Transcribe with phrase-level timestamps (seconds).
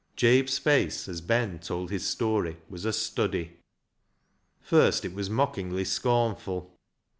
[0.17, 3.57] Jabe's face as Ben told his story was a study.
[4.59, 6.73] First it was mockingly scornful.